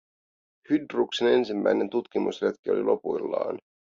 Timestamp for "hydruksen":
0.69-1.27